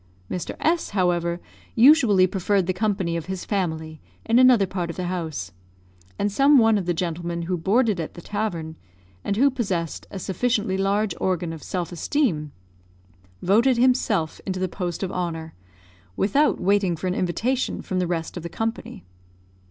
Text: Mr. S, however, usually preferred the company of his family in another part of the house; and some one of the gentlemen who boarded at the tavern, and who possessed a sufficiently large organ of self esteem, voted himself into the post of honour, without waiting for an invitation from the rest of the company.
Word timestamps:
Mr. 0.31 0.55
S, 0.59 0.89
however, 0.97 1.39
usually 1.75 2.25
preferred 2.25 2.65
the 2.65 2.73
company 2.73 3.15
of 3.15 3.27
his 3.27 3.45
family 3.45 4.01
in 4.25 4.39
another 4.39 4.65
part 4.65 4.89
of 4.89 4.95
the 4.95 5.03
house; 5.05 5.51
and 6.17 6.31
some 6.31 6.57
one 6.57 6.79
of 6.79 6.87
the 6.87 6.93
gentlemen 6.95 7.43
who 7.43 7.55
boarded 7.55 7.99
at 7.99 8.15
the 8.15 8.21
tavern, 8.23 8.75
and 9.23 9.37
who 9.37 9.51
possessed 9.51 10.07
a 10.09 10.17
sufficiently 10.17 10.75
large 10.75 11.13
organ 11.21 11.53
of 11.53 11.61
self 11.61 11.91
esteem, 11.91 12.51
voted 13.43 13.77
himself 13.77 14.41
into 14.43 14.59
the 14.59 14.67
post 14.67 15.03
of 15.03 15.11
honour, 15.11 15.53
without 16.17 16.59
waiting 16.59 16.95
for 16.95 17.05
an 17.05 17.13
invitation 17.13 17.79
from 17.83 17.99
the 17.99 18.07
rest 18.07 18.35
of 18.35 18.41
the 18.41 18.49
company. 18.49 19.05